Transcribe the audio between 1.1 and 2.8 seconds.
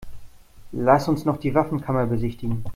noch die Waffenkammer besichtigen.